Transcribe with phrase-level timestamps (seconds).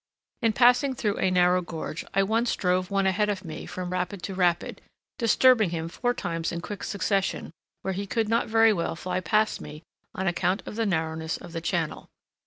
[0.41, 4.23] In passing through a narrow gorge, I once drove one ahead of me from rapid
[4.23, 4.81] to rapid,
[5.19, 7.51] disturbing him four times in quick succession
[7.83, 9.83] where he could not very well fly past me
[10.15, 12.09] on account of the narrowness of the channel.